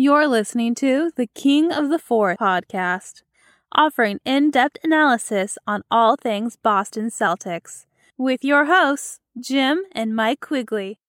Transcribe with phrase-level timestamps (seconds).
[0.00, 3.24] You're listening to the King of the Fourth podcast,
[3.72, 7.84] offering in depth analysis on all things Boston Celtics,
[8.16, 11.00] with your hosts, Jim and Mike Quigley.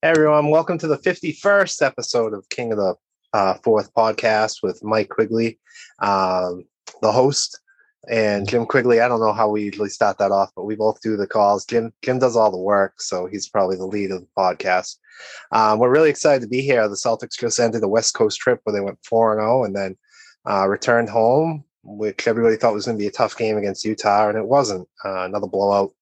[0.00, 2.94] Hey everyone, welcome to the 51st episode of King of the
[3.34, 5.58] uh, Fourth podcast with Mike Quigley,
[5.98, 6.64] um,
[7.02, 7.60] the host,
[8.06, 9.00] and Jim Quigley.
[9.00, 11.64] I don't know how we usually start that off, but we both do the calls.
[11.64, 14.96] Jim Jim does all the work, so he's probably the lead of the podcast.
[15.50, 16.88] Um, we're really excited to be here.
[16.88, 19.76] The Celtics just ended a West Coast trip where they went 4 and 0 and
[19.76, 19.96] then
[20.48, 24.28] uh, returned home, which everybody thought was going to be a tough game against Utah,
[24.28, 24.88] and it wasn't.
[25.04, 25.92] Uh, another blowout.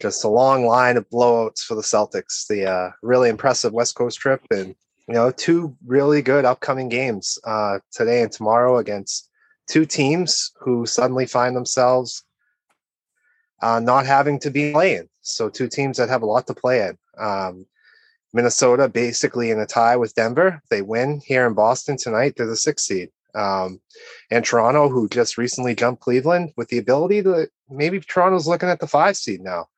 [0.00, 2.46] Just a long line of blowouts for the Celtics.
[2.46, 4.74] The uh, really impressive West Coast trip, and
[5.08, 9.30] you know, two really good upcoming games uh, today and tomorrow against
[9.72, 12.24] two teams who suddenly find themselves
[13.62, 15.08] uh, not having to be playing.
[15.22, 16.98] So, two teams that have a lot to play in.
[17.16, 17.64] Um,
[18.34, 20.60] Minnesota basically in a tie with Denver.
[20.68, 22.34] They win here in Boston tonight.
[22.36, 23.08] They're the sixth seed.
[23.34, 23.80] Um,
[24.30, 28.80] and Toronto, who just recently jumped Cleveland with the ability to maybe Toronto's looking at
[28.80, 29.68] the five seed now.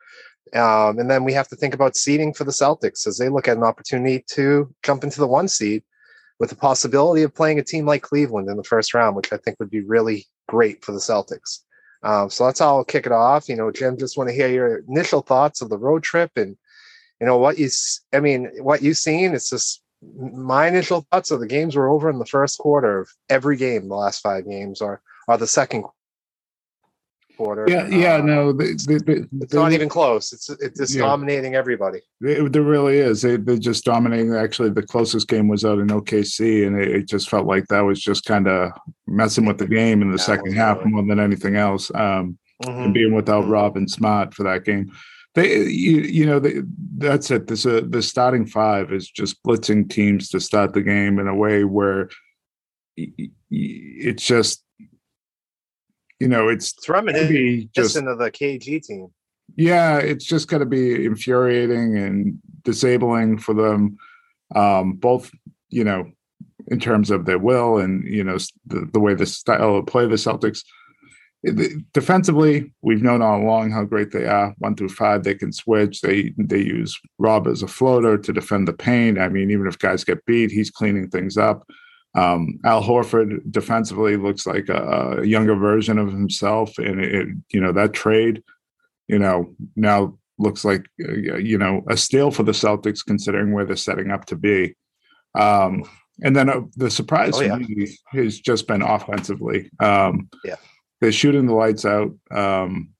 [0.54, 3.46] Um, and then we have to think about seeding for the Celtics as they look
[3.46, 5.84] at an opportunity to jump into the one seed
[6.40, 9.36] with the possibility of playing a team like Cleveland in the first round, which I
[9.36, 11.60] think would be really great for the Celtics.
[12.02, 13.48] Um, so that's how I'll kick it off.
[13.48, 16.56] You know, Jim, just want to hear your initial thoughts of the road trip and
[17.20, 17.68] you know what you
[18.12, 19.82] i mean what you've seen it's just
[20.32, 23.88] my initial thoughts of the games were over in the first quarter of every game
[23.88, 25.84] the last five games or or the second
[27.36, 30.94] quarter yeah yeah uh, no they, they, they, it's not even close it's it's just
[30.94, 31.02] yeah.
[31.02, 35.64] dominating everybody it, there really is they, they're just dominating actually the closest game was
[35.64, 38.70] out in okc and it, it just felt like that was just kind of
[39.06, 40.90] messing with the game in the yeah, second half really.
[40.90, 42.82] more than anything else um mm-hmm.
[42.82, 43.52] and being without mm-hmm.
[43.52, 44.90] Rob and Smart for that game
[45.34, 46.62] they, you, you know, they,
[46.96, 47.48] that's it.
[47.48, 51.34] This, uh, the starting five is just blitzing teams to start the game in a
[51.34, 52.08] way where
[52.96, 54.63] it's just,
[56.20, 59.08] you know, it's, it's reminiscent just into the KG team.
[59.56, 63.98] Yeah, it's just going to be infuriating and disabling for them,
[64.54, 65.30] um, both,
[65.68, 66.10] you know,
[66.68, 70.06] in terms of their will and you know the, the way the style of play
[70.06, 70.64] the Celtics
[71.92, 74.54] defensively, we've known all along how great they are.
[74.58, 76.00] One through five, they can switch.
[76.00, 79.18] They they use Rob as a floater to defend the paint.
[79.18, 81.68] I mean, even if guys get beat, he's cleaning things up.
[82.14, 87.28] Um, Al Horford defensively looks like a, a younger version of himself, and it, it,
[87.50, 88.42] you know that trade,
[89.08, 93.64] you know, now looks like uh, you know a steal for the Celtics considering where
[93.64, 94.76] they're setting up to be.
[95.34, 95.84] Um,
[96.22, 97.58] and then uh, the surprise oh, yeah.
[98.12, 99.70] has just been offensively.
[99.80, 100.56] Um, yeah
[101.04, 102.12] they're shooting the lights out.
[102.30, 102.90] Um,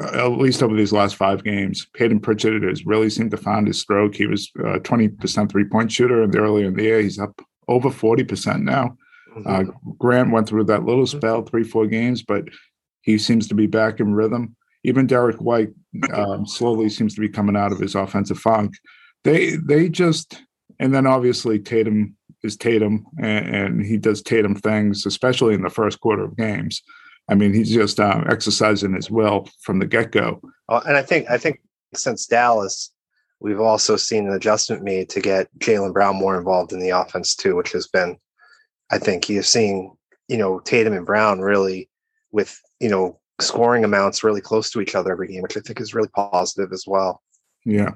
[0.00, 3.80] at least over these last five games, Payton Pritchard has really seemed to find his
[3.80, 4.14] stroke.
[4.14, 7.42] He was uh, twenty percent three point shooter, and earlier in the year, he's up
[7.68, 8.96] over forty percent now.
[9.36, 9.70] Mm-hmm.
[9.70, 11.18] Uh, Grant went through that little mm-hmm.
[11.18, 12.44] spell, three four games, but
[13.02, 14.56] he seems to be back in rhythm.
[14.84, 15.70] Even Derrick White
[16.12, 18.74] um, slowly seems to be coming out of his offensive funk.
[19.24, 20.42] They they just
[20.78, 25.70] and then obviously Tatum is Tatum, and, and, he does Tatum things, especially in the
[25.70, 26.82] first quarter of games.
[27.28, 30.40] I mean, he's just um, exercising his will from the get go.
[30.68, 31.60] Oh, and I think I think
[31.94, 32.92] since Dallas,
[33.40, 37.34] we've also seen an adjustment made to get Jaylen Brown more involved in the offense
[37.34, 38.16] too, which has been,
[38.90, 39.96] I think, you're seeing
[40.28, 41.88] you know Tatum and Brown really
[42.32, 45.80] with you know scoring amounts really close to each other every game, which I think
[45.80, 47.22] is really positive as well.
[47.64, 47.92] Yeah.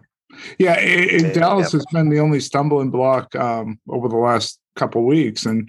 [0.59, 5.05] Yeah, it, it, Dallas has been the only stumbling block um, over the last couple
[5.05, 5.69] weeks, and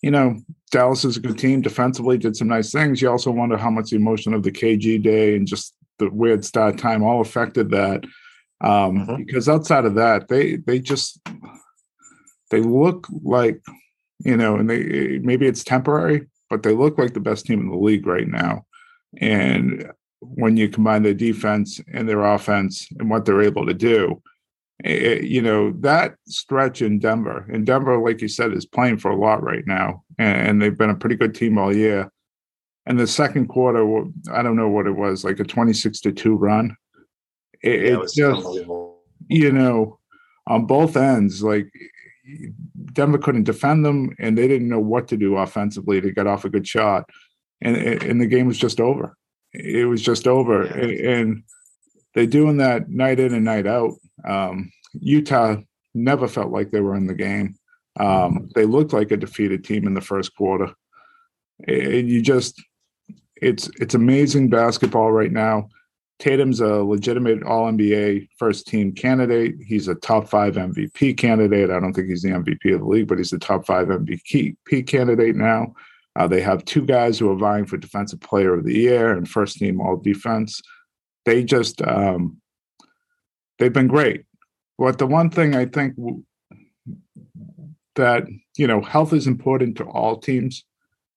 [0.00, 0.36] you know
[0.70, 2.16] Dallas is a good team defensively.
[2.16, 3.02] Did some nice things.
[3.02, 6.44] You also wonder how much the emotion of the KG day and just the weird
[6.44, 8.04] start time all affected that.
[8.62, 9.24] Um, mm-hmm.
[9.24, 11.20] Because outside of that, they they just
[12.50, 13.60] they look like
[14.20, 17.70] you know, and they maybe it's temporary, but they look like the best team in
[17.70, 18.64] the league right now.
[19.20, 19.90] And
[20.20, 24.22] when you combine their defense and their offense and what they're able to do.
[24.84, 29.10] It, you know, that stretch in Denver, and Denver, like you said, is playing for
[29.10, 32.10] a lot right now, and, and they've been a pretty good team all year.
[32.84, 36.36] And the second quarter, I don't know what it was, like a 26 to 2
[36.36, 36.76] run.
[37.62, 38.46] It, yeah, it it's just,
[39.28, 39.98] you know,
[40.46, 41.68] on both ends, like
[42.92, 46.44] Denver couldn't defend them and they didn't know what to do offensively to get off
[46.44, 47.08] a good shot.
[47.62, 49.16] And, and the game was just over
[49.58, 50.64] it was just over.
[50.64, 51.12] Yeah.
[51.12, 51.42] And
[52.14, 53.94] they're doing that night in and night out.
[54.24, 55.56] Um, Utah
[55.94, 57.56] never felt like they were in the game.
[57.98, 60.72] Um, they looked like a defeated team in the first quarter.
[61.66, 62.62] And you just,
[63.40, 65.68] it's it's amazing basketball right now.
[66.18, 69.56] Tatum's a legitimate All NBA first team candidate.
[69.64, 71.70] He's a top five MVP candidate.
[71.70, 74.86] I don't think he's the MVP of the league, but he's the top five MVP
[74.86, 75.74] candidate now.
[76.16, 79.28] Uh, they have two guys who are vying for Defensive Player of the Year and
[79.28, 80.62] first team All Defense.
[81.26, 82.40] They just um,
[83.58, 84.24] they've been great.
[84.78, 85.94] But the one thing I think
[87.96, 88.26] that
[88.56, 90.64] you know, health is important to all teams.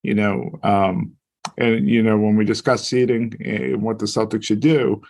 [0.03, 1.13] You know, um,
[1.59, 5.01] and you know, when we discuss seeding and what the Celtics should do,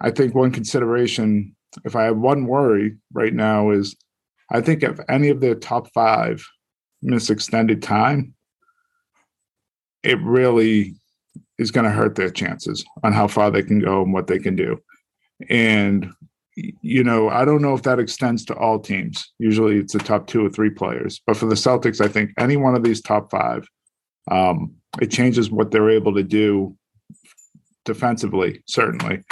[0.00, 1.54] I think one consideration,
[1.84, 3.96] if I have one worry right now, is
[4.50, 6.44] I think if any of their top five
[7.02, 8.34] miss extended time,
[10.02, 10.96] it really
[11.58, 14.38] is going to hurt their chances on how far they can go and what they
[14.38, 14.78] can do.
[15.48, 16.10] And
[16.80, 19.30] you know, I don't know if that extends to all teams.
[19.38, 21.20] Usually it's the top two or three players.
[21.26, 23.68] But for the Celtics, I think any one of these top five
[24.30, 26.76] um, it changes what they're able to do
[27.84, 29.22] defensively, certainly,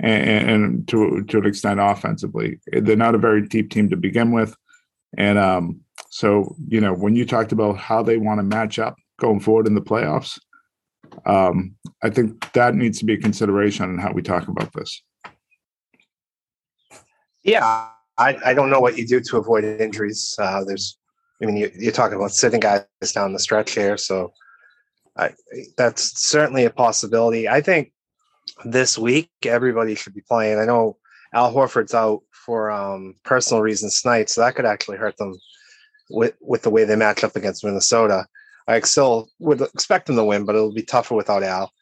[0.00, 2.60] and, and, to to an extent offensively.
[2.72, 4.54] They're not a very deep team to begin with,
[5.16, 5.80] and um,
[6.10, 9.66] so you know when you talked about how they want to match up going forward
[9.66, 10.38] in the playoffs,
[11.26, 15.02] um, I think that needs to be a consideration in how we talk about this.
[17.42, 20.34] Yeah, I, I don't know what you do to avoid injuries.
[20.38, 20.98] Uh, there's,
[21.42, 24.32] I mean, you, are talking about sitting guys down the stretch here, so
[25.16, 25.30] I,
[25.76, 27.48] that's certainly a possibility.
[27.48, 27.92] I think
[28.64, 30.58] this week everybody should be playing.
[30.58, 30.96] I know
[31.32, 35.34] Al Horford's out for um, personal reasons tonight, so that could actually hurt them
[36.10, 38.26] with with the way they match up against Minnesota.
[38.66, 41.72] I still would expect them to win, but it'll be tougher without Al.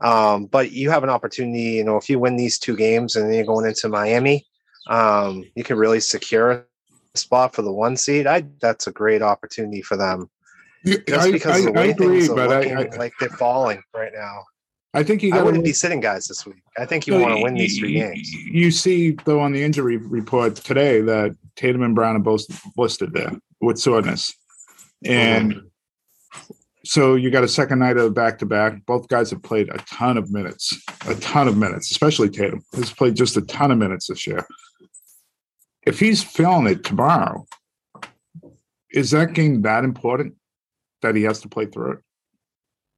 [0.00, 3.26] Um, but you have an opportunity, you know, if you win these two games and
[3.26, 4.46] then you're going into Miami,
[4.88, 8.26] um, you can really secure a spot for the one seed.
[8.26, 10.30] I that's a great opportunity for them
[11.06, 13.82] just I, because I, of the way agree, things are looking I, like they're falling
[13.94, 14.44] right now.
[14.94, 16.62] I think you I wouldn't be sitting guys this week.
[16.78, 18.32] I think you want to win these three games.
[18.32, 22.44] You see, though, on the injury report today that Tatum and Brown are both
[22.76, 24.32] listed there with soreness,
[25.04, 26.52] and mm-hmm.
[26.84, 28.86] so you got a second night of back to back.
[28.86, 30.72] Both guys have played a ton of minutes,
[31.06, 32.64] a ton of minutes, especially Tatum.
[32.74, 34.46] has played just a ton of minutes this year.
[35.86, 37.46] If he's feeling it tomorrow,
[38.90, 40.34] is that game that important?
[41.02, 41.98] That he has to play through it?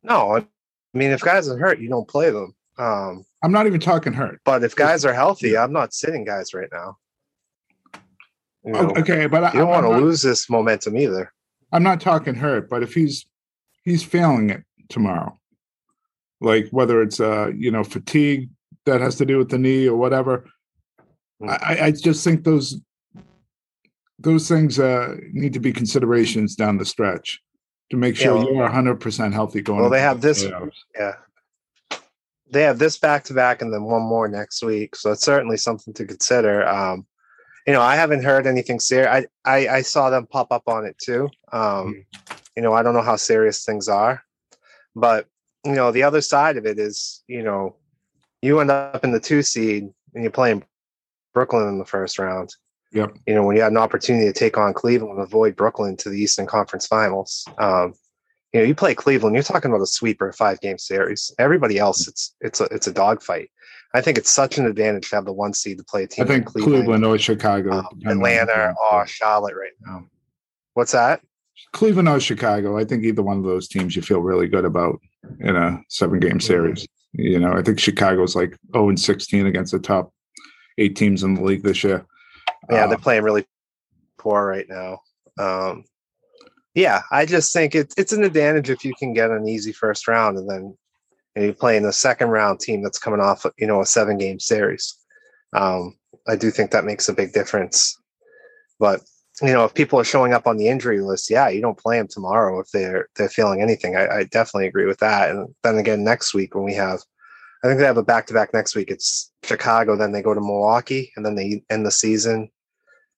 [0.02, 0.46] No, I
[0.94, 2.54] mean if guys are hurt, you don't play them.
[2.78, 4.40] Um, I'm not even talking hurt.
[4.44, 6.96] But if guys are healthy, I'm not sitting guys right now.
[8.64, 11.32] You know, okay, but you don't want to lose this momentum either.
[11.72, 13.26] I'm not talking hurt, but if he's
[13.84, 15.38] he's failing it tomorrow,
[16.40, 18.50] like whether it's uh you know fatigue
[18.84, 20.44] that has to do with the knee or whatever,
[21.42, 21.48] mm.
[21.48, 22.80] I, I just think those
[24.18, 27.40] those things uh, need to be considerations down the stretch
[27.90, 30.44] to make sure yeah, you're 100% healthy going well they have this
[30.94, 31.12] yeah.
[32.52, 35.56] They have this back to back and then one more next week so it's certainly
[35.56, 37.06] something to consider um
[37.66, 40.84] you know i haven't heard anything serious I, I i saw them pop up on
[40.84, 42.04] it too um mm.
[42.56, 44.24] you know i don't know how serious things are
[44.96, 45.26] but
[45.64, 47.76] you know the other side of it is you know
[48.42, 50.64] you end up in the two seed and you're playing
[51.34, 52.50] brooklyn in the first round
[52.92, 53.16] Yep.
[53.26, 56.08] You know, when you had an opportunity to take on Cleveland and avoid Brooklyn to
[56.08, 57.94] the Eastern Conference Finals, um,
[58.52, 61.32] you know, you play Cleveland, you're talking about a sweeper five game series.
[61.38, 63.50] Everybody else, it's it's a it's a dogfight.
[63.94, 66.24] I think it's such an advantage to have the one seed to play a team.
[66.24, 70.04] I think Cleveland, Cleveland or Chicago, um, Atlanta, or Charlotte right now.
[70.74, 71.20] What's that?
[71.72, 72.76] Cleveland or Chicago.
[72.76, 75.00] I think either one of those teams you feel really good about
[75.40, 76.40] in a seven game mm-hmm.
[76.40, 76.84] series.
[76.84, 77.22] Mm-hmm.
[77.22, 80.12] You know, I think Chicago's like 0 and 16 against the top
[80.78, 82.04] eight teams in the league this year.
[82.68, 83.46] Yeah, they're um, playing really
[84.18, 85.00] poor right now.
[85.38, 85.84] Um,
[86.74, 90.06] yeah, I just think it's it's an advantage if you can get an easy first
[90.06, 90.76] round and then
[91.36, 94.38] you are playing the second round team that's coming off you know a seven game
[94.38, 94.96] series.
[95.52, 95.96] Um,
[96.28, 97.96] I do think that makes a big difference.
[98.78, 99.00] But
[99.42, 101.98] you know, if people are showing up on the injury list, yeah, you don't play
[101.98, 103.96] them tomorrow if they're they're feeling anything.
[103.96, 105.30] I, I definitely agree with that.
[105.30, 107.00] And then again, next week when we have
[107.62, 108.90] I think they have a back to back next week.
[108.90, 112.50] It's Chicago, then they go to Milwaukee, and then they end the season.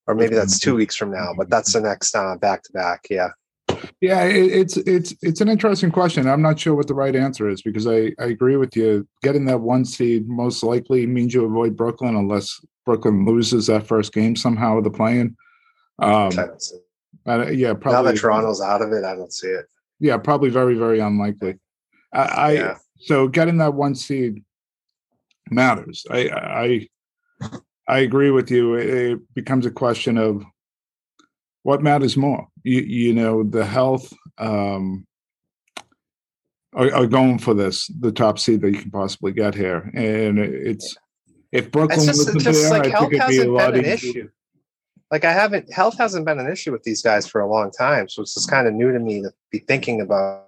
[0.07, 3.03] Or maybe that's two weeks from now, but that's the next back to back.
[3.09, 3.29] Yeah.
[4.01, 6.29] Yeah, it's it's it's an interesting question.
[6.29, 9.07] I'm not sure what the right answer is because I, I agree with you.
[9.23, 14.13] Getting that one seed most likely means you avoid Brooklyn unless Brooklyn loses that first
[14.13, 15.37] game somehow with the playing.
[16.01, 16.33] Um,
[17.27, 17.93] uh, yeah, probably.
[17.93, 19.67] Now that Toronto's out of it, I don't see it.
[20.01, 21.59] Yeah, probably very very unlikely.
[22.13, 22.79] I, yeah.
[23.03, 24.43] So getting that one seed
[25.51, 26.07] matters.
[26.11, 26.89] I I
[27.89, 28.75] I agree with you.
[28.75, 30.45] It becomes a question of
[31.63, 32.47] what matters more.
[32.63, 34.13] You you know the health.
[34.39, 35.07] Um,
[36.75, 40.39] are, are, going for this the top seed that you can possibly get here, and
[40.39, 40.97] it's
[41.51, 43.93] if Brooklyn it's just, was there, like I think it'd be a lot easier.
[43.93, 44.29] issue.
[45.11, 48.09] Like I haven't health hasn't been an issue with these guys for a long time,
[48.09, 50.47] so it's just kind of new to me to be thinking about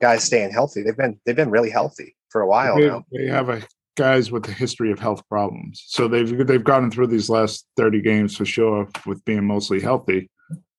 [0.00, 0.82] guys staying healthy.
[0.82, 3.04] They've been they've been really healthy for a while They, now.
[3.12, 3.62] they have a
[3.96, 8.00] guys with a history of health problems, so they've they've gotten through these last thirty
[8.00, 10.30] games for sure with being mostly healthy.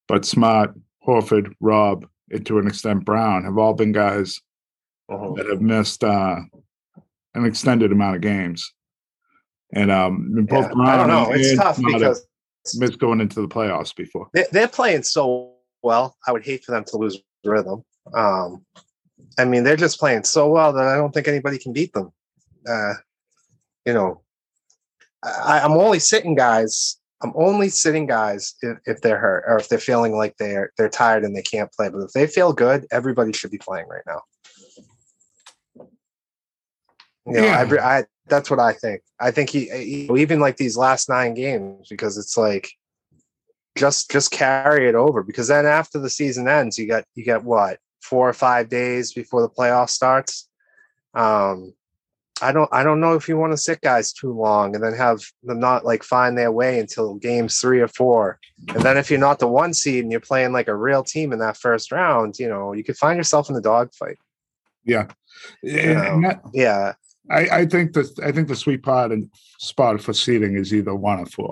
[0.08, 0.74] But Smart,
[1.06, 4.40] Horford, Rob, and to an extent Brown have all been guys
[5.10, 5.38] Mhm.
[5.38, 6.36] that have missed uh,
[7.34, 8.74] an extended amount of games.
[9.74, 11.32] And um, both Brown I don't know.
[11.32, 12.28] and It's tough Smart have because
[12.78, 14.28] missed going into the playoffs before.
[14.34, 16.18] they- they're playing so well.
[16.28, 17.84] I would hate for them to lose rhythm.
[18.14, 18.66] Um,
[19.38, 22.12] I mean, they're just playing so well that I don't think anybody can beat them.
[22.68, 22.94] Uh,
[23.86, 24.22] you know,
[25.24, 27.00] I, I'm only sitting guys.
[27.22, 30.90] I'm only sitting guys if, if they're hurt or if they're feeling like they're they're
[30.90, 31.90] tired and they can't play.
[31.90, 34.22] But if they feel good, everybody should be playing right now.
[37.26, 37.66] You know, Yeah.
[37.82, 39.02] I, I that's what I think.
[39.20, 42.70] I think he, he even like these last nine games because it's like
[43.78, 47.44] just just carry it over because then after the season ends, you got you got
[47.44, 50.48] what four or five days before the playoff starts.
[51.13, 51.74] Um,
[52.42, 54.94] I don't I don't know if you want to sit guys too long and then
[54.94, 58.39] have them not like find their way until games three or four.
[58.70, 61.34] And then if you're not the one seed and you're playing like a real team
[61.34, 64.18] in that first round, you know, you could find yourself in the dogfight.
[65.63, 66.94] Yeah, that, Yeah.
[67.30, 70.96] I, I think the I think the sweet part and spot for seeding is either
[70.96, 71.51] one or four.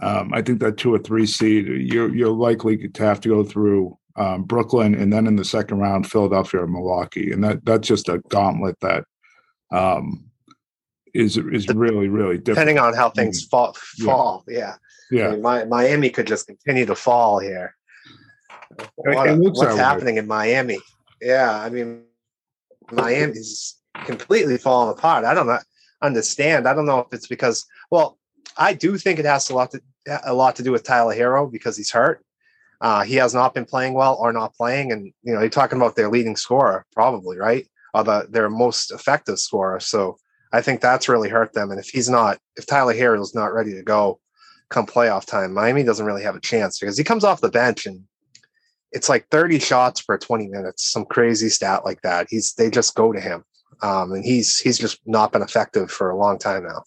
[0.00, 3.44] Um, I think that two or three seed you're you're likely to have to go
[3.44, 7.88] through um, Brooklyn and then in the second round Philadelphia or Milwaukee, and that that's
[7.88, 9.04] just a gauntlet that
[9.70, 10.30] um,
[11.14, 12.56] is is really really different.
[12.66, 14.04] Depending on how things fall Yeah.
[14.06, 14.44] fall.
[14.48, 14.74] Yeah.
[15.12, 17.74] I mean, Mi- Miami could just continue to fall here.
[18.96, 19.76] What- what's that way.
[19.76, 20.78] happening in Miami?
[21.20, 22.04] Yeah, I mean,
[22.90, 23.76] Miami's
[24.06, 25.24] completely falling apart.
[25.24, 25.60] I don't
[26.00, 26.66] understand.
[26.66, 28.18] I don't know if it's because, well,
[28.56, 29.80] I do think it has a lot to
[30.24, 32.24] a lot to do with Tyler Herro because he's hurt.
[32.82, 35.78] Uh, he has not been playing well or not playing, and you know you're talking
[35.78, 39.78] about their leading scorer, probably right, or the, their most effective scorer.
[39.80, 40.18] So
[40.52, 41.70] I think that's really hurt them.
[41.70, 44.20] And if he's not, if Tyler is not ready to go
[44.68, 47.86] come playoff time, Miami doesn't really have a chance because he comes off the bench
[47.86, 48.02] and
[48.90, 52.26] it's like 30 shots per 20 minutes, some crazy stat like that.
[52.28, 53.44] He's they just go to him.
[53.80, 56.82] Um, and he's he's just not been effective for a long time now.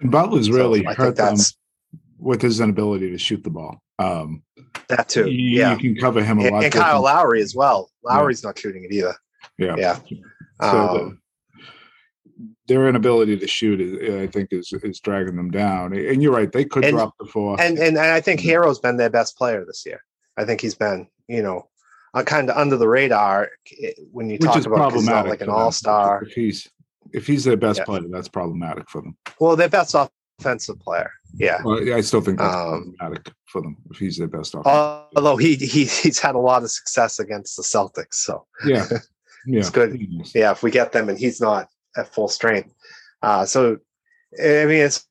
[0.00, 1.36] And Butler's So really I think hurt them
[2.18, 3.82] with his inability to shoot the ball.
[4.00, 4.42] Um,
[4.88, 5.28] that too.
[5.30, 5.72] you, yeah.
[5.72, 6.64] you can cover him a And, lot.
[6.64, 7.02] and Kyle.
[7.02, 7.90] Lowry as well.
[8.02, 9.14] Lowry's not shooting it either.
[9.58, 9.96] yeah, Yeah.
[10.62, 11.20] So the- Um,
[12.66, 15.92] their inability to shoot, is, I think, is is dragging them down.
[15.92, 17.60] And you're right; they could And- drop the four.
[17.60, 20.02] and, and and I think Herro's been their best player this year.
[20.36, 21.68] I think he's been, you know,
[22.14, 23.50] uh, kind of under the radar
[23.82, 25.40] eh, when you which talk is about 'cause he's not problematic.
[25.40, 26.22] like an all star.
[26.22, 26.68] If he's
[27.12, 27.84] if he's their best Yeah.
[27.86, 29.16] player, that's problematic for them.
[29.40, 29.90] Well, their best
[30.40, 31.10] offensive player.
[31.34, 31.60] Yeah.
[31.64, 34.66] Well, I still think that's Um, problematic for them if he's their best offense.
[35.16, 38.86] Although he, he he's had a lot of success against the Celtics, so yeah,
[39.46, 40.00] yeah, it's good.
[40.34, 42.72] yeah, if we get them and he's not at full strength.
[43.22, 43.76] Uh, so,
[44.38, 45.06] I mean, it's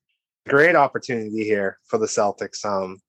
[0.47, 2.65] a great opportunity here for the Celtics.
[2.65, 3.01] Um,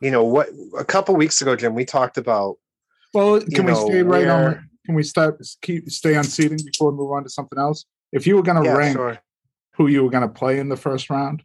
[0.00, 0.48] you know what?
[0.78, 2.56] A couple weeks ago, Jim, we talked about
[3.14, 4.68] Well, can we know, stay right on?
[4.86, 7.84] Can we start keep stay on seating before we move on to something else?
[8.12, 9.18] If you were going to yeah, rank sure.
[9.76, 11.42] who you were going to play in the first round,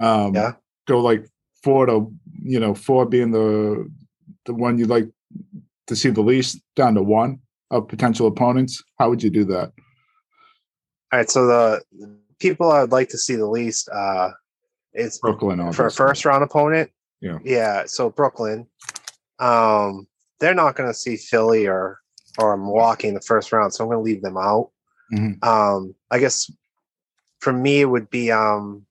[0.00, 0.52] um, Yeah.
[0.86, 1.26] go like
[1.62, 2.12] four to
[2.42, 3.90] you know four being the
[4.46, 5.08] the one you'd like
[5.86, 7.40] to see the least down to one
[7.70, 8.82] of potential opponents.
[8.98, 9.72] How would you do that?
[11.12, 11.82] All right, so the
[12.38, 14.30] people I'd like to see the least uh,
[14.92, 16.90] is Brooklyn for a first round opponent.
[17.20, 17.38] Yeah.
[17.44, 17.84] yeah.
[17.86, 18.66] So Brooklyn,
[19.38, 20.06] um,
[20.40, 21.98] they're not going to see Philly or
[22.38, 24.70] or Milwaukee in the first round, so I'm going to leave them out.
[25.12, 25.42] Mhm.
[25.44, 26.50] Um, I guess
[27.38, 28.84] for me it would be um,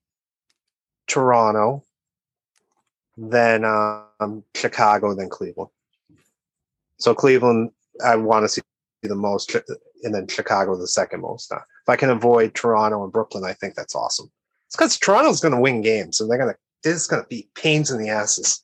[1.07, 1.83] Toronto,
[3.17, 5.69] then um, Chicago, then Cleveland.
[6.97, 7.71] So Cleveland,
[8.03, 8.61] I want to see
[9.03, 9.55] the most,
[10.03, 11.51] and then Chicago the second most.
[11.51, 14.31] Uh, if I can avoid Toronto and Brooklyn, I think that's awesome.
[14.67, 16.57] It's because Toronto's going to win games, and they're going to.
[16.83, 18.63] This is going to be pains in the asses.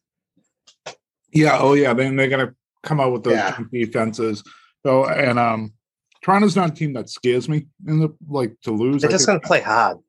[1.31, 1.57] Yeah.
[1.59, 1.93] Oh, yeah.
[1.93, 3.57] Then they're going to come out with those Yeah.
[3.71, 4.43] defenses.
[4.83, 5.73] So, and um,
[6.21, 9.01] Toronto's not a team that scares me in the like to lose.
[9.01, 9.99] They're I just going to play hard.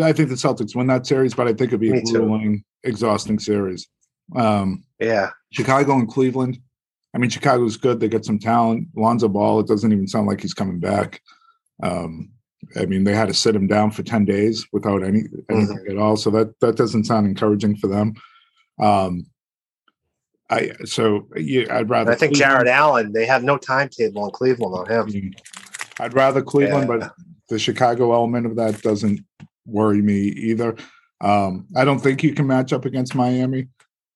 [0.00, 2.12] I think the Celtics win that series, but I think it'd be a Me too.
[2.20, 3.88] grueling, exhausting series.
[4.36, 6.58] Um, Yeah, Chicago and Cleveland.
[7.14, 8.00] I mean, Chicago's good.
[8.00, 8.88] They got some talent.
[8.96, 9.60] Lonzo Ball.
[9.60, 11.20] It doesn't even sound like he's coming back.
[11.82, 12.30] Um,
[12.76, 15.98] I mean, they had to sit him down for ten days without any anything at
[15.98, 16.16] all.
[16.16, 18.14] So that that doesn't sound encouraging for them.
[18.80, 19.26] Um,
[20.50, 22.12] I so yeah, I'd rather.
[22.12, 23.12] I think Cleveland- Jarrett Allen.
[23.12, 25.32] They have no timetable in Cleveland on him.
[26.00, 26.96] I'd rather Cleveland, Yeah.
[26.98, 27.12] but
[27.48, 29.20] the Chicago element of that doesn't
[29.66, 30.76] worry me either.
[31.20, 33.68] Um, I don't think you can match up against Miami.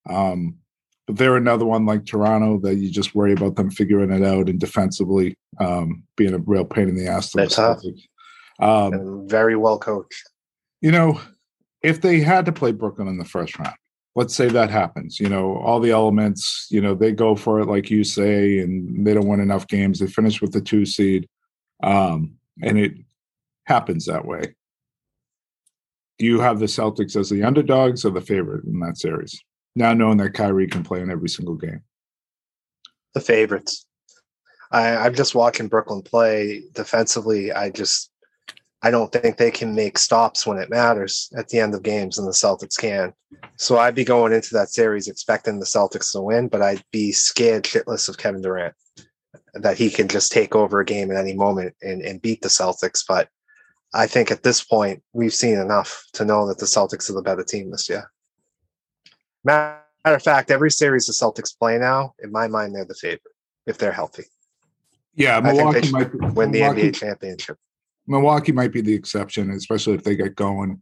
[0.09, 0.59] Um,
[1.07, 4.49] but they're another one like Toronto that you just worry about them figuring it out
[4.49, 7.31] and defensively um, being a real pain in the ass.
[7.31, 7.83] To They're tough.
[8.59, 10.29] Um, very well coached.
[10.81, 11.21] you know,
[11.83, 13.77] if they had to play Brooklyn in the first round,
[14.17, 17.67] let's say that happens, you know, all the elements, you know, they go for it
[17.67, 20.01] like you say, and they don't win enough games.
[20.01, 21.29] They finish with the two seed,
[21.85, 22.95] um, and it
[23.67, 24.56] happens that way.
[26.19, 29.43] Do you have the Celtics as the underdogs or the favorite in that series?
[29.75, 31.83] Now knowing that Kyrie can play in every single game.
[33.15, 33.87] The favorites.
[34.73, 37.53] I, I'm just watching Brooklyn play defensively.
[37.53, 38.11] I just
[38.83, 42.19] I don't think they can make stops when it matters at the end of games,
[42.19, 43.13] and the Celtics can.
[43.57, 47.11] So I'd be going into that series expecting the Celtics to win, but I'd be
[47.11, 48.75] scared shitless of Kevin Durant
[49.55, 52.49] that he can just take over a game at any moment and, and beat the
[52.49, 53.03] Celtics.
[53.07, 53.29] But
[53.95, 57.23] I think at this point we've seen enough to know that the Celtics are the
[57.23, 58.11] better team this year.
[59.45, 63.23] Matter of fact, every series the Celtics play now, in my mind, they're the favorite
[63.67, 64.25] if they're healthy.
[65.15, 67.57] Yeah, I think they Milwaukee might be- win the Milwaukee- NBA championship.
[68.09, 70.81] Milwaukee might be the exception, especially if they get going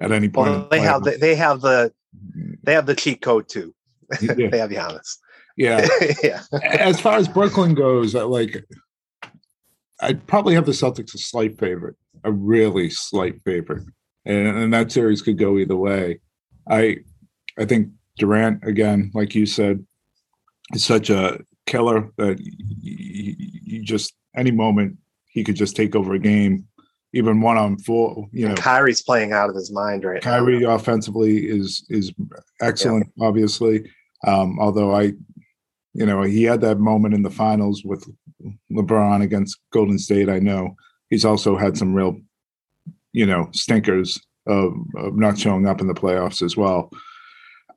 [0.00, 0.48] at any point.
[0.48, 2.56] in Well, the they have the, they have the mm.
[2.62, 3.74] they have the cheat code too.
[4.20, 4.32] Yeah.
[4.50, 5.18] they have Giannis.
[5.56, 5.86] yeah.
[6.22, 6.42] yeah.
[6.62, 8.64] as far as Brooklyn goes, I like
[10.00, 13.84] I'd probably have the Celtics a slight favorite, a really slight favorite,
[14.24, 16.20] and, and that series could go either way.
[16.68, 16.98] I
[17.58, 17.88] I think
[18.18, 19.84] Durant again, like you said,
[20.72, 24.98] is such a killer that you, you just any moment
[25.32, 26.66] he could just take over a game,
[27.12, 28.28] even one on four.
[28.32, 30.70] You know, Kyrie's playing out of his mind right Kyrie now.
[30.70, 32.12] offensively is is
[32.60, 33.90] excellent, obviously.
[34.26, 35.12] Um, although I,
[35.94, 38.06] you know, he had that moment in the finals with
[38.70, 40.28] LeBron against Golden State.
[40.28, 40.76] I know
[41.12, 42.16] he's also had some real,
[43.12, 46.90] you know, stinkers of, of not showing up in the playoffs as well.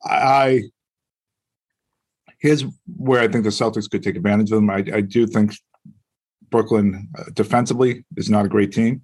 [0.06, 0.62] I
[2.40, 2.64] here's
[2.96, 4.70] where I think the Celtics could take advantage of them.
[4.70, 5.52] I, I do think
[6.50, 9.02] Brooklyn uh, defensively is not a great team.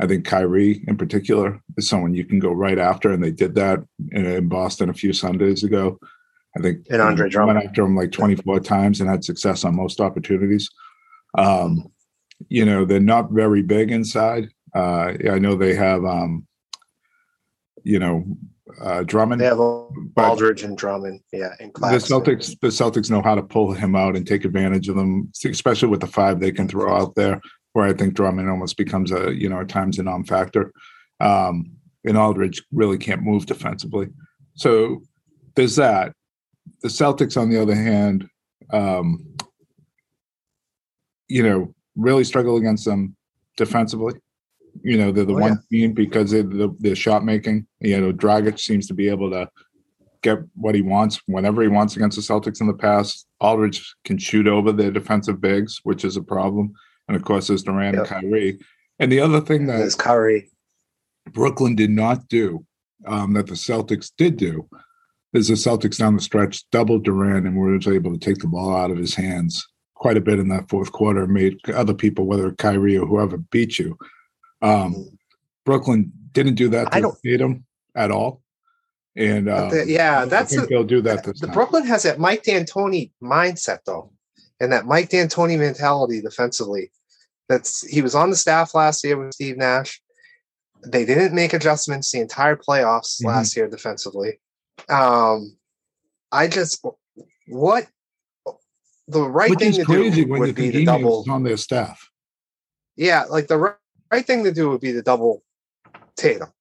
[0.00, 3.54] I think Kyrie in particular is someone you can go right after, and they did
[3.54, 3.78] that
[4.10, 6.00] in, in Boston a few Sundays ago.
[6.56, 7.58] I think And Andre Drummond.
[7.58, 10.68] went after him like 24 times and had success on most opportunities.
[11.36, 11.92] Um,
[12.48, 14.48] you know, they're not very big inside.
[14.74, 16.46] Uh, I know they have, um,
[17.82, 18.24] you know,
[18.80, 19.40] uh, Drummond.
[19.40, 21.20] They have Aldridge and Drummond.
[21.32, 21.54] Yeah.
[21.60, 24.96] And the Celtics, the Celtics know how to pull him out and take advantage of
[24.96, 27.40] them, especially with the five they can throw out there.
[27.72, 30.72] Where I think Drummond almost becomes a you know at times a non-factor,
[31.20, 31.70] um,
[32.04, 34.08] and Aldridge really can't move defensively.
[34.54, 35.02] So
[35.54, 36.12] there's that.
[36.82, 38.28] The Celtics, on the other hand,
[38.72, 39.34] um,
[41.28, 43.14] you know, really struggle against them
[43.56, 44.14] defensively.
[44.82, 47.66] You know, they're the Oh, one team because of the, the shot making.
[47.80, 49.48] You know, Dragic seems to be able to
[50.22, 53.26] get what he wants whenever he wants against the Celtics in the past.
[53.40, 56.72] Aldridge can shoot over their defensive bigs, which is a problem.
[57.08, 58.10] And of course, there's Durant Yep.
[58.10, 58.58] and Kyrie.
[59.00, 60.50] And the other thing that is Curry.
[61.32, 62.64] Brooklyn did not do,
[63.06, 64.68] um, that the Celtics did do,
[65.32, 68.74] is the Celtics down the stretch doubled Durant and were able to take the ball
[68.76, 69.66] out of his hands
[69.98, 73.78] quite a bit in that fourth quarter, made other people, whether Kyrie or whoever, beat
[73.78, 73.98] you.
[74.62, 75.18] Um,
[75.64, 78.40] Brooklyn didn't do that to Tatum at all.
[79.16, 81.54] And uh, the- yeah, that's a- they'll do that this the time.
[81.54, 84.12] Brooklyn has that Mike D'Antoni mindset though,
[84.60, 86.92] and that Mike D'Antoni mentality defensively.
[87.48, 90.00] That's he was on the staff last year with Steve Nash.
[90.86, 93.26] They didn't make adjustments the entire playoffs Mhm.
[93.26, 94.38] last year defensively.
[94.88, 95.56] Um,
[96.30, 96.84] I just
[97.48, 97.88] what
[99.08, 101.24] the right Which thing to do would be to Eno double.
[101.30, 102.10] on their staff.
[102.96, 103.74] Yeah, like the right,
[104.12, 105.42] right thing to do would be to double
[106.16, 106.52] Tatum.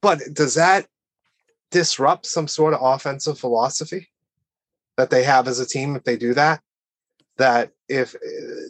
[0.00, 0.86] But does that
[1.70, 4.08] disrupt some sort of offensive philosophy
[4.96, 6.60] that they have as a team if they do that?
[7.38, 8.14] That if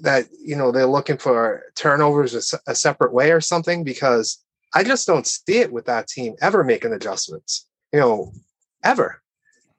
[0.02, 4.42] that you know they're looking for turnovers a, a separate way or something because
[4.74, 7.66] I just don't see it with that team ever making adjustments.
[7.92, 8.32] You know,
[8.84, 9.19] ever.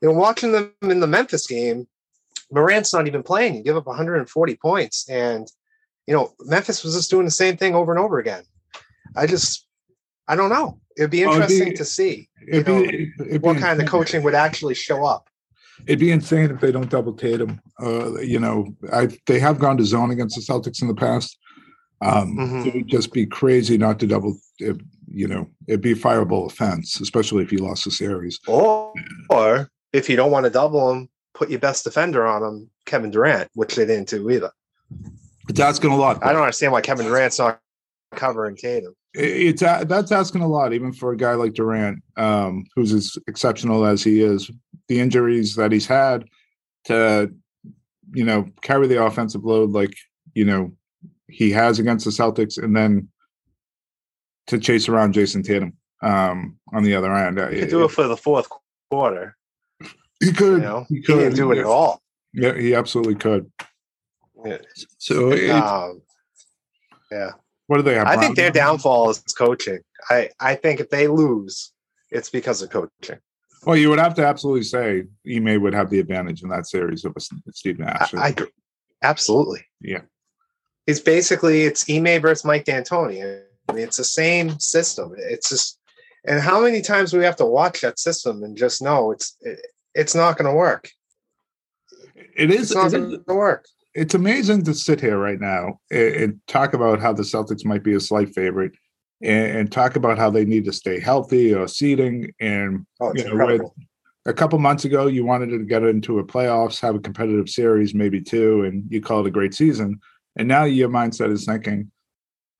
[0.01, 1.87] You know, watching them in the Memphis game,
[2.51, 3.55] Morant's not even playing.
[3.55, 5.47] You give up 140 points, and
[6.07, 8.43] you know Memphis was just doing the same thing over and over again.
[9.15, 9.67] I just,
[10.27, 10.79] I don't know.
[10.97, 13.81] It'd be Oh, it'd be- interesting to see It'd know, be, it'd be what kind
[13.81, 15.29] of coaching would actually show up.
[15.87, 17.59] It'd be insane if they don't double Tatum.
[17.81, 21.37] Uh, you know, I they have gone to zone against the Celtics in the past.
[22.01, 22.65] Um, Mhm.
[22.67, 24.37] It would just be crazy not to double.
[24.59, 28.39] If, you know, it'd be a fireable offense, especially if you lost the series.
[28.47, 28.93] Or,
[29.29, 33.11] or if you don't want to double him, put your best defender on him, Kevin
[33.11, 34.51] Durant, which they didn't do either.
[35.49, 36.23] That's going to lot.
[36.23, 37.59] I don't understand why Kevin Durant's not
[38.15, 38.95] covering Tatum.
[39.13, 43.17] It's uh, that's asking a lot, even for a guy like Durant, um, who's as
[43.27, 44.49] exceptional as he is.
[44.87, 46.25] The injuries that he's had
[46.85, 47.33] to,
[48.13, 49.93] you know, carry the offensive load like
[50.33, 50.71] you know
[51.27, 53.09] he has against the Celtics, and then
[54.47, 57.37] to chase around Jayson Tatum um, on the other end.
[57.53, 58.47] He could do it for the fourth
[58.89, 59.35] quarter.
[60.21, 60.61] He could.
[60.61, 62.01] You know, he could he didn't do it at all.
[62.33, 63.51] Yeah, he absolutely could.
[64.45, 64.57] Yeah.
[64.97, 66.01] So, it, Um,
[67.11, 67.31] yeah,
[67.67, 67.99] what do they?
[67.99, 69.79] I think their downfall is coaching.
[70.09, 71.73] I I think if they lose,
[72.09, 73.19] it's because of coaching.
[73.63, 77.05] Well, you would have to absolutely say Ime would have the advantage in that series
[77.05, 77.19] over
[77.51, 78.13] Steve I, Nash.
[78.15, 78.47] I agree.
[79.03, 79.63] absolutely.
[79.81, 80.01] yeah,
[80.87, 83.43] It's basically it's Ime versus Mike D'Antoni.
[83.69, 85.13] I mean, it's the same system.
[85.15, 85.79] It's just,
[86.25, 89.59] and how many times we have to watch that system and just know it's it,
[89.95, 90.89] it's not going to work.
[92.35, 92.71] it is.
[92.71, 93.65] It's not going to work.
[93.93, 97.83] it's amazing to sit here right now and, and talk about how the Celtics might
[97.83, 98.73] be a slight favorite,
[99.21, 102.31] and, and talk about how they need to stay healthy or seeding.
[102.39, 103.75] And Oh, you know, incredible.
[104.25, 107.93] a couple months ago, you wanted to get into a playoffs, have a competitive series,
[107.93, 109.99] maybe two, and you call it a great season.
[110.37, 111.91] And now your mindset is thinking,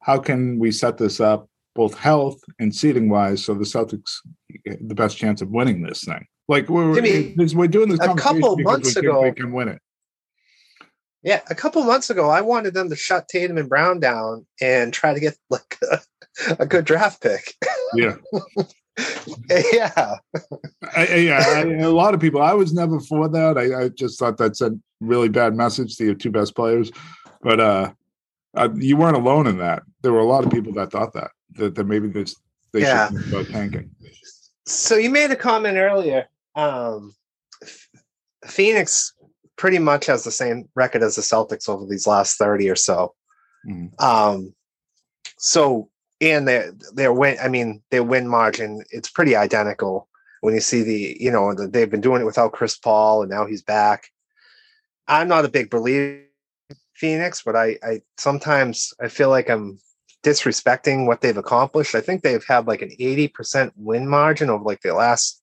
[0.02, 4.18] how can we set this up both health and seating wise so the Celtics
[4.66, 6.28] the best chance of winning this thing?
[6.52, 9.82] Like we're Jimmy, we're doing this a couple months ago- we can win it.
[11.24, 14.92] Yeah, a couple months ago, I wanted them to shut Tatum and Brown down and
[14.92, 16.00] try to get like a,
[16.60, 17.56] a good draft pick.
[17.94, 18.16] Yeah.
[19.72, 20.18] yeah,
[20.94, 22.42] I, yeah, I, a lot of people.
[22.42, 23.58] I was never for that.
[23.58, 26.92] I, I just thought that sent really bad message to your two best players.
[27.42, 27.94] But uh,
[28.58, 29.84] uh, you weren't alone in that.
[30.02, 32.36] There were a lot of people that thought that that, that maybe this
[32.74, 33.08] they Yeah.
[33.08, 33.92] should think about tanking.
[34.66, 36.28] So you made a comment earlier.
[36.56, 37.16] Um,
[38.46, 39.14] Phoenix
[39.58, 43.14] pretty much has the same record as the Celtics over these last thirty or so.
[43.68, 44.02] Mhm.
[44.02, 44.54] Um,
[45.38, 50.08] so and their their win, I mean their win margin, it's pretty identical
[50.42, 53.32] when you see the you know the, they've been doing it without Chris Paul and
[53.32, 54.08] now he's back.
[55.08, 56.24] I'm not a big believer
[56.70, 59.80] in Phoenix, but I I sometimes I feel like I'm
[60.24, 61.96] disrespecting what they've accomplished.
[61.96, 65.41] I think they've had like an 80% win margin over like the last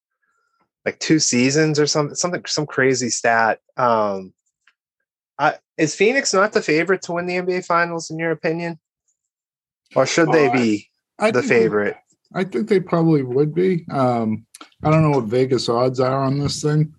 [0.84, 3.60] like two seasons or something, something, some crazy stat.
[3.76, 4.32] Um,
[5.38, 8.78] I, is Phoenix not the favorite to win the NBA Finals in your opinion,
[9.94, 10.88] or should they Uh, be
[11.20, 11.96] the they- favorite?
[12.34, 13.86] I think they probably would be.
[13.90, 14.44] Um,
[14.82, 16.92] I don't know what Vegas odds are on this thing.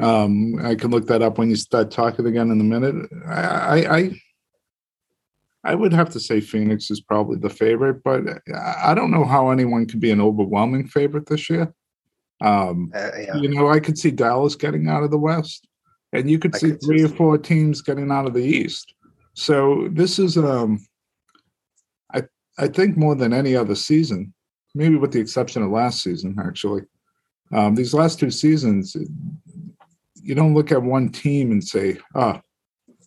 [0.00, 3.08] Um, I can look that up when you start talking again in a minute.
[3.28, 4.20] I, I, I,
[5.62, 8.22] I would have to say Phoenix is probably the favorite, but
[8.56, 11.72] I don't know how anyone could be an overwhelming favorite this year.
[12.40, 13.36] Um, Uh, yeah.
[13.36, 15.66] You know, I could see Dallas getting out of the West,
[16.12, 17.06] and you could I see could three too.
[17.06, 18.94] or four teams getting out of the East.
[19.34, 20.84] So this is, um,
[22.12, 22.22] I
[22.58, 24.32] I think more than any other season,
[24.74, 26.82] maybe with the exception of last season, actually.
[27.52, 28.96] Um, these last two seasons,
[30.22, 32.40] you don't look at one team and say, "Ah,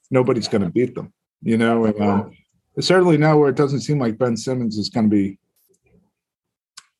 [0.09, 2.31] nobody's going to beat them." You know, and um,
[2.79, 5.37] certainly now where it doesn't seem like Ben Simmons is going to be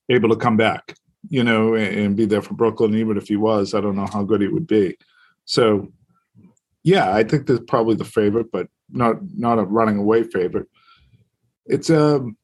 [0.09, 0.95] able to come back
[1.27, 2.95] you know, and, be there for Brooklyn.
[2.95, 4.97] Even if he was, I don't know how good he would be.
[5.45, 5.91] So,
[6.83, 10.67] yeah, I think they're probably the favorite, but not not a running away favorite.
[11.65, 12.37] It's um,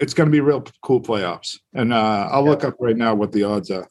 [0.00, 3.32] it's going to be real cool playoffs, and uh, I'll look up right now what
[3.32, 3.86] the odds are.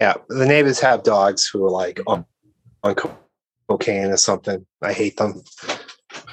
[0.00, 2.24] Yeah, the neighbors have dogs who are like on,
[2.82, 3.16] on co-
[3.68, 4.64] cocaine or something.
[4.82, 5.42] I hate them.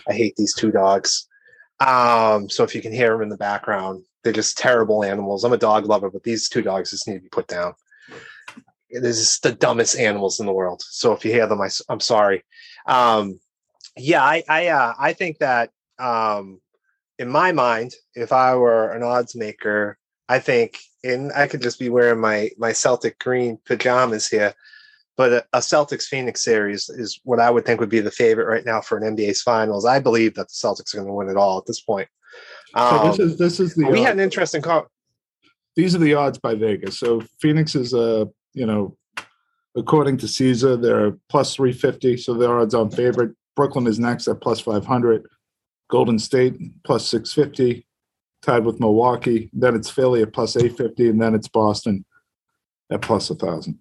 [0.08, 1.28] I hate these two dogs.
[1.86, 5.46] Um, so if you can hear them in the background, they're just terrible animals.
[5.46, 7.76] I'm a dog lover, but these two dogs just need to be put down.
[8.90, 10.82] It is the dumbest animals in the world.
[10.82, 12.44] So if you hear them, I, am sorry.
[12.88, 13.40] Um,
[13.96, 16.60] yeah, I I, uh, I think that um,
[17.18, 21.80] in my mind, if I were an odds maker, I think, and I could just
[21.80, 24.54] be wearing my my Celtic green pajamas here,
[25.16, 28.48] but a, a Celtics Phoenix series is what I would think would be the favorite
[28.48, 29.86] right now for an NBA's finals.
[29.86, 32.10] I believe that the Celtics are going to win it all at this point.
[32.78, 34.06] So this Um, is this is the we odds.
[34.08, 34.88] had an interesting call.
[35.76, 37.00] these are the odds by Vegas.
[37.00, 38.96] So Phoenix is uh, you know,
[39.76, 43.32] according to Caesar, they're plus 350, so their odds on favorite.
[43.56, 45.26] Brooklyn is next at plus 500.
[45.90, 47.86] Golden State plus 650,
[48.44, 49.50] tied with Milwaukee.
[49.54, 52.06] Then it's Philly at plus 850, and then it's Boston
[52.92, 53.80] at plus a 1,000.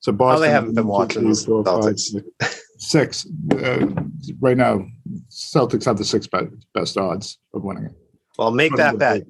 [0.00, 0.48] So Boston.
[0.48, 2.24] Oh, haven't been watching two, the three, four, five, Celtics.
[2.84, 3.26] six.
[3.52, 3.86] Uh,
[4.40, 4.86] right now,
[5.30, 7.92] Celtics have the six be- best odds of winning it.
[8.38, 9.22] Well, make that bet.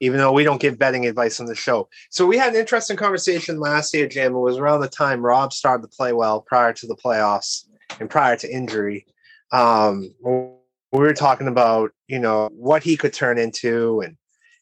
[0.00, 1.88] even though we don't give betting advice on the show.
[2.10, 4.34] So we had an interesting conversation last year, Jim.
[4.34, 7.64] It was around the time Rob started to play well prior to the playoffs
[8.00, 9.06] and prior to injury.
[9.52, 14.16] Um, we were talking about, you know, what he could turn into and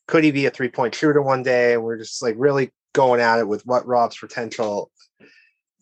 [0.06, 1.74] could he be a three point shooter one day?
[1.74, 4.90] And we're just like really going at it with what Rob's potential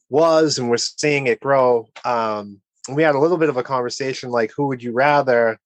[0.08, 1.88] was, and we're seeing it grow.
[2.04, 5.58] Um, we had a little bit of a conversation like, who would you rather,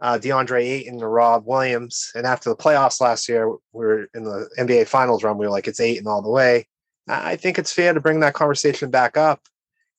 [0.00, 2.10] uh, DeAndre Ayton or Rob Williams?
[2.14, 5.38] And after the playoffs last year, we were in the NBA Finals run.
[5.38, 6.66] We were like, it's Ayton all the way.
[7.08, 9.40] I think it's fair to bring that conversation back up.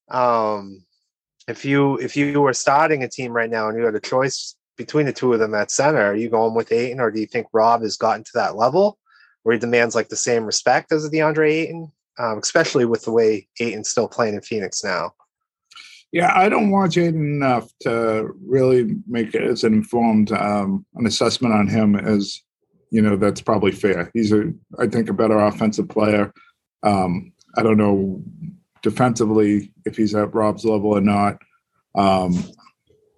[0.10, 0.86] Um,
[1.47, 4.56] if you if you were starting a team right now and you had a choice
[4.77, 7.25] between the two of them at center, are you going with Ayton or do you
[7.25, 8.97] think Rob has gotten to that level
[9.43, 13.47] where he demands like the same respect as DeAndre Ayton, um, especially with the way
[13.60, 15.12] Ayton's still playing in Phoenix now?
[16.12, 21.54] Yeah, I don't watch Ayton enough to really make as an informed um, an assessment
[21.54, 22.39] on him as
[22.91, 24.12] you know that's probably fair.
[24.13, 26.32] He's a I think a better offensive player.
[26.84, 28.21] Um, I don't know
[28.84, 31.41] defensively if he's at Rob's level or not.
[31.95, 32.43] Um,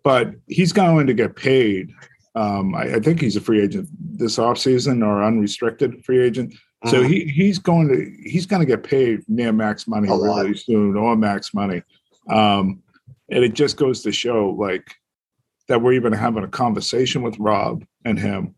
[0.03, 1.91] but he's going to get paid.
[2.35, 6.53] Um, I, I, think he's a free agent this offseason or unrestricted free agent.
[6.85, 6.89] Mm-hmm.
[6.89, 10.49] So he he's going to he's going to get paid near max money a really
[10.49, 10.57] lot.
[10.57, 11.83] soon or max money.
[12.29, 12.81] Um,
[13.29, 14.95] and it just goes to show like
[15.67, 18.55] that we're even having a conversation with Rob and him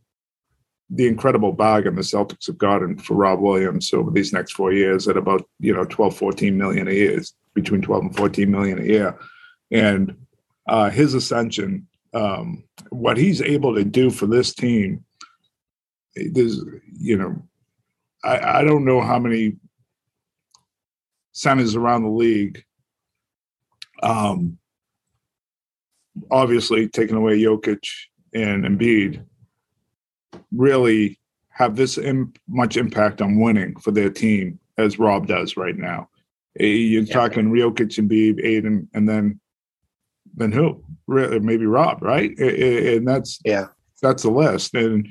[0.89, 5.07] the incredible bargain the Celtics have gotten for Rob Williams over these next four years
[5.07, 7.21] at about, you know, 12, 14 million a year,
[7.53, 9.19] between 12 and 14 million a year.
[9.71, 10.15] And
[10.67, 15.03] uh, his ascension, um, what he's able to do for this team,
[16.15, 16.61] there's,
[16.97, 17.35] you know,
[18.27, 19.53] I, I don't know how many
[21.31, 22.63] centers around the league.
[24.03, 24.57] Um,
[26.29, 27.87] obviously, taking away Jokic
[28.33, 29.23] and Embiid,
[30.51, 35.77] really have this Im- much impact on winning for their team as Rob does right
[35.77, 36.09] now.
[36.59, 37.13] Eh, you're yeah.
[37.13, 39.39] talking Jokic and Beeb, Ayton, and then
[40.35, 40.83] then who?
[41.07, 42.37] Maybe Rob, right?
[42.37, 43.67] And that's yeah,
[44.01, 44.75] that's the list.
[44.75, 45.07] And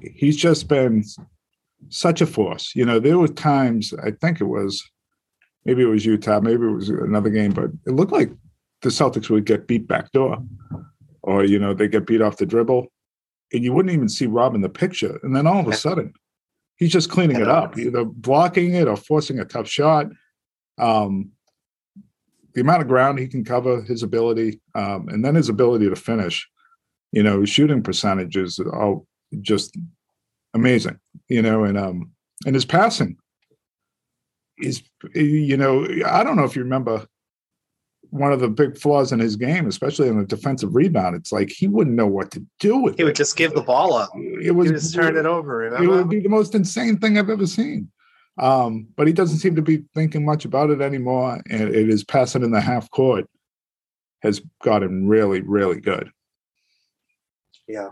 [0.00, 1.04] he's just been
[1.88, 2.72] such a force.
[2.74, 4.82] You know, there were times I think it was
[5.64, 8.30] maybe it was Utah, maybe it was another game, but it looked like
[8.82, 10.38] the Celtics would get beat back door,
[11.22, 12.86] or you know they get beat off the dribble,
[13.52, 15.18] and you wouldn't even see Rob in the picture.
[15.22, 16.12] And then all of a sudden,
[16.76, 20.06] he's just cleaning it up, either blocking it or forcing a tough shot.
[20.78, 21.30] Um,
[22.54, 25.96] the amount of ground he can cover, his ability, um, and then his ability to
[25.96, 26.48] finish.
[27.12, 28.96] You know, his shooting percentages are
[29.40, 29.76] just
[30.54, 30.98] amazing.
[31.32, 32.10] You know, and um,
[32.44, 33.16] and his passing
[34.58, 34.82] is,
[35.14, 37.06] you know, I don't know if you remember
[38.10, 41.16] one of the big flaws in his game, especially on the defensive rebound.
[41.16, 42.96] It's like he wouldn't know what to do with it.
[42.98, 43.06] he it.
[43.06, 44.10] would just give the ball up.
[44.42, 45.56] It was he just turn it over.
[45.56, 45.82] Remember?
[45.82, 47.90] It would be the most insane thing I've ever seen.
[48.38, 51.40] Um, but he doesn't seem to be thinking much about it anymore.
[51.48, 53.26] And it is passing in the half court
[54.20, 56.10] has gotten really, really good.
[57.66, 57.90] Yeah.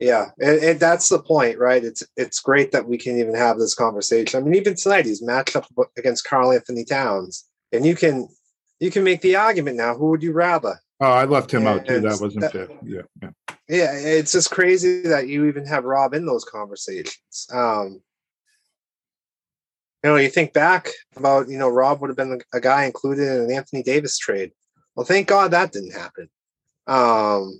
[0.00, 1.82] Yeah, and, and, that's the point, right?
[1.82, 4.40] It's it's great that we can even have this conversation.
[4.40, 8.28] I mean, even tonight he's matched up against Karl-Anthony Towns, and you can
[8.80, 9.94] you can make the argument now.
[9.94, 10.80] Who would you rather?
[11.00, 12.00] Oh, I left him and out too.
[12.00, 12.68] That wasn't that, fair.
[12.82, 13.30] Yeah, yeah.
[13.68, 17.46] Yeah, it's just crazy that you even have Rob in those conversations.
[17.52, 18.02] Um,
[20.02, 23.26] you know, you think back about, you know, Rob would have been a guy included
[23.26, 24.52] in an Anthony Davis trade.
[24.94, 26.28] Well, thank God that didn't happen.
[26.86, 27.58] Um,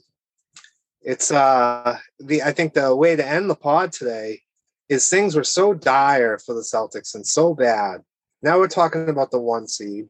[1.04, 4.40] it's uh the I think the way to end the pod today
[4.88, 8.00] is things were so dire for the Celtics and so bad.
[8.42, 10.08] Now we're talking about the one seed.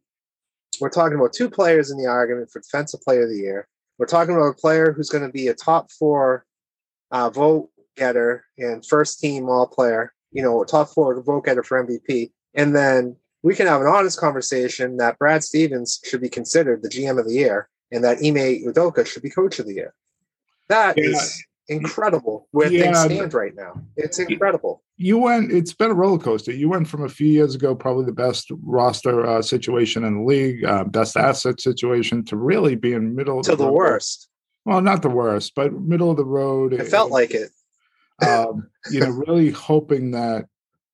[0.80, 3.68] We're talking about two players in the argument for Defensive Player of the Year.
[3.98, 6.44] We're talking about a player who's going to be a top four
[7.12, 10.12] uh, vote getter and first team All Player.
[10.32, 14.18] You know, top four vote getter for MVP, and then we can have an honest
[14.18, 18.64] conversation that Brad Stevens should be considered the GM of the year, and that Ime
[18.64, 19.94] Udoka should be Coach of the Year.
[20.68, 21.04] That yeah.
[21.04, 23.80] is incredible where yeah, things stand right now.
[23.96, 24.82] It's incredible.
[24.96, 25.52] You went.
[25.52, 26.52] It's been a roller coaster.
[26.52, 30.24] You went from a few years ago, probably the best roster uh, situation in the
[30.24, 34.28] league, uh, best asset situation, to really being middle to the, the worst.
[34.64, 36.72] Well, not the worst, but middle of the road.
[36.72, 37.50] It, felt like it.
[38.26, 40.46] um, you know, really hoping that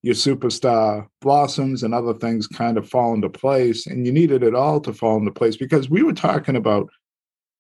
[0.03, 4.55] your superstar blossoms and other things kind of fall into place, and you needed it
[4.55, 6.89] all to fall into place because we were talking about,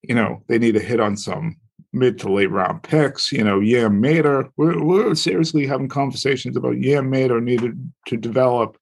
[0.03, 1.57] you know, they need to hit on some
[1.93, 3.33] mid to late round picks.
[3.33, 4.51] You know, yeah, Mater.
[4.57, 8.77] We're, we're seriously having conversations about yeah, Mater needed to develop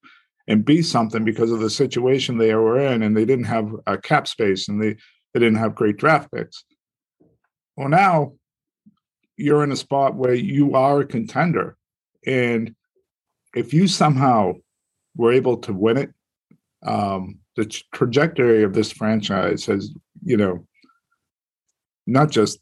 [0.47, 3.97] and be something because of the situation they were in, and they didn't have a
[3.97, 4.95] cap space, and they
[5.33, 6.63] they didn't have great draft picks.
[7.75, 8.33] Well, now
[9.37, 11.77] you're in a spot where you are a contender.
[12.25, 12.75] And
[13.55, 14.53] if you somehow
[15.15, 16.09] were able to win it,
[16.83, 19.91] um, the trajectory of this franchise has,
[20.23, 20.67] you know,
[22.05, 22.59] not just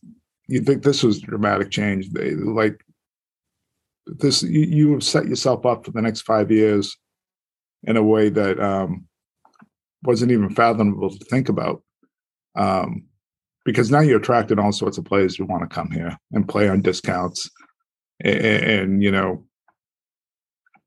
[0.47, 2.09] you think this was dramatic change.
[2.11, 2.83] They like
[4.05, 4.43] this.
[4.43, 6.95] You, you have set yourself up for the next five years
[7.83, 9.05] in a way that um,
[10.03, 11.83] wasn't even fathomable to think about.
[12.55, 13.03] Um,
[13.65, 16.69] because now you're attracting all sorts of players who want to come here and play
[16.69, 17.49] on discounts
[18.21, 19.43] and, and you know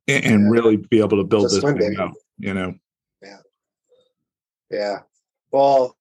[0.09, 0.49] and, yeah.
[0.51, 2.75] really be able to build this thing out you know
[3.23, 3.37] yeah
[4.70, 4.99] yeah
[5.53, 5.94] well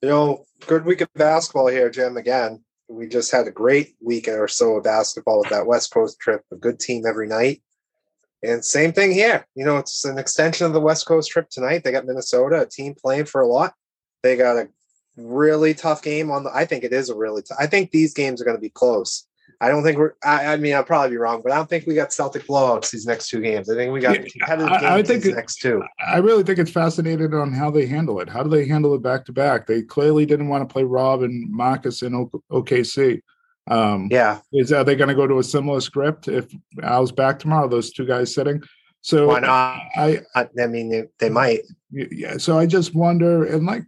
[0.00, 4.28] you know good week of basketball here jim again we just had a great week
[4.28, 7.62] or so of basketball with that west coast trip a good team every night.
[8.44, 11.84] And same thing here you know it's an extension of the west coast trip tonight.
[11.84, 13.74] They got minnesota a team playing for a lot.
[14.22, 14.68] They got a
[15.16, 18.40] really tough game on the I think it is a really I think these games
[18.40, 19.26] are going to be close.
[19.62, 21.86] I don't think we're I, I, mean I'll probably be wrong, but I don't think
[21.86, 23.70] we got Celtic blowouts these next two games.
[23.70, 25.80] I think we got competitive I, I think it, next two.
[26.04, 28.28] I really think it's fascinating on how they handle it.
[28.28, 29.68] How do they handle it back to back?
[29.68, 33.20] They clearly didn't want to play Rob and Marcus in OKC.
[33.68, 37.38] Um, yeah, is are they going to go to a similar script if Al's back
[37.38, 37.68] tomorrow?
[37.68, 38.60] Those two guys sitting.
[39.02, 39.80] So why not?
[39.94, 41.60] I I, I mean they, they might.
[41.92, 42.38] Yeah.
[42.38, 43.84] So I just wonder, and like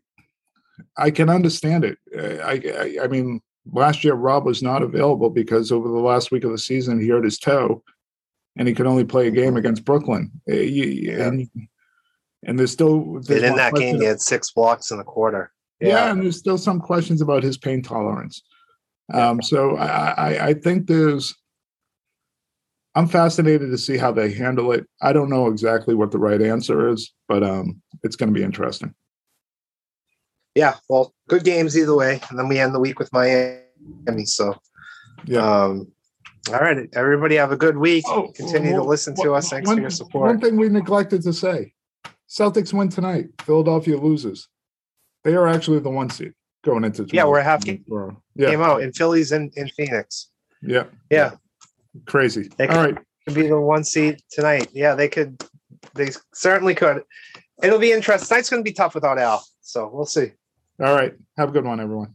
[0.97, 1.99] I can understand it.
[2.17, 3.41] Uh, I, I, I mean,
[3.73, 7.09] last year Rob was not available because over the last week of the season he
[7.09, 7.83] hurt his toe,
[8.57, 10.31] and he could only play a game against Brooklyn.
[10.49, 10.55] Uh.
[10.55, 11.49] And,
[12.47, 15.51] and there's still there's and in that game he had six blocks in the quarter.
[15.81, 15.89] Yeah.
[15.89, 16.13] yeah.
[16.13, 18.43] and there's still some questions about his pain tolerance.
[19.13, 21.35] Um, so I, I, I think there's
[22.95, 24.87] I'm fascinated to see how they handle it.
[25.03, 28.45] I don't know exactly what the right answer is, but um, it's going to be
[28.45, 28.95] interesting
[30.55, 32.21] yeah, well, good games either way.
[32.31, 34.25] And then we end the week with Miami.
[34.25, 34.55] So,
[35.25, 35.65] yeah.
[35.65, 35.89] Um,
[36.53, 38.05] all right, everybody have a good week.
[38.07, 39.49] Oh, Continue well, to listen to us.
[39.49, 40.27] Thanks one, for your support.
[40.27, 41.73] One thing we neglected to say
[42.29, 43.29] Celtics win tonight.
[43.43, 44.49] Philadelphia loses.
[45.23, 47.85] They are actually the one seed going into Yeah, we're half game,
[48.35, 48.51] yeah.
[48.51, 50.31] game out in Phillies and in Phoenix.
[50.61, 50.85] Yeah.
[51.11, 51.33] Yeah.
[52.07, 52.51] Crazy.
[52.59, 52.99] They All right.
[53.27, 54.69] Could be the one seed tonight.
[54.73, 55.43] Yeah, they could.
[55.95, 57.03] They certainly could.
[57.63, 58.29] It'll be interesting.
[58.29, 59.43] Tonight's going to be tough without Al.
[59.63, 60.33] So we'll see.
[60.81, 61.15] All right.
[61.37, 62.15] Have a good one, everyone.